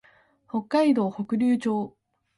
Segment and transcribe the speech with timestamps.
[0.49, 1.95] 北海道北竜町